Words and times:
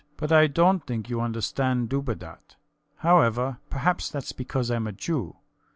But 0.17 0.31
I 0.31 0.47
dont 0.47 0.83
think 0.87 1.11
you 1.11 1.21
understand 1.21 1.89
Dubedat. 1.89 2.55
However, 3.05 3.59
perhaps 3.69 4.09
thats 4.09 4.31
because 4.31 4.71
I'm 4.71 4.87
a 4.87 4.91
Jew. 4.91 5.35